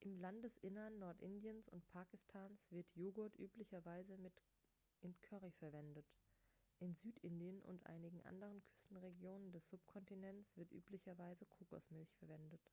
[0.00, 4.16] im landesinneren nordindiens und pakistans wird joghurt üblicherweise
[5.02, 6.06] in currys verwendet
[6.78, 12.72] in südindien und einigen anderen küstenregionen des subkontinents wird üblicherweise kokosmilch verwendet